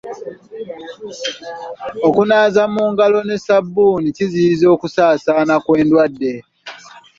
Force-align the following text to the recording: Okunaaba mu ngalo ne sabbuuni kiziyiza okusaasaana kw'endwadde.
Okunaaba 2.07 2.63
mu 2.73 2.83
ngalo 2.91 3.19
ne 3.27 3.37
sabbuuni 3.45 4.07
kiziyiza 4.17 4.65
okusaasaana 4.75 5.55
kw'endwadde. 5.63 6.33